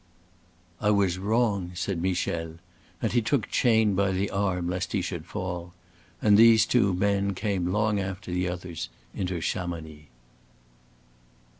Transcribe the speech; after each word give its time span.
"I 0.79 0.89
was 0.89 1.19
wrong," 1.19 1.73
said 1.75 2.01
Michel, 2.01 2.55
and 3.03 3.11
he 3.11 3.21
took 3.21 3.51
Chayne 3.51 3.93
by 3.93 4.09
the 4.13 4.31
arm 4.31 4.67
lest 4.67 4.93
he 4.93 5.01
should 5.03 5.27
fall; 5.27 5.75
and 6.23 6.39
these 6.39 6.65
two 6.65 6.95
men 6.95 7.35
came 7.35 7.71
long 7.71 7.99
after 7.99 8.31
the 8.31 8.49
others 8.49 8.89
into 9.13 9.39
Chamonix. 9.41 10.07